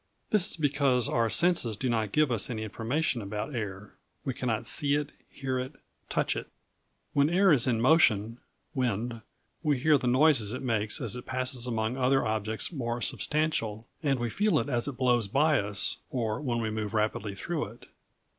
[0.31, 3.93] This is because our senses do not give us any information about air.
[4.25, 5.73] We cannot see it, hear it,
[6.09, 6.47] touch it.
[7.13, 8.39] When air is in motion
[8.73, 9.21] (wind)
[9.61, 14.17] we hear the noises it makes as it passes among other objects more substantial; and
[14.17, 17.85] we feel it as it blows by us, or when we move rapidly through it.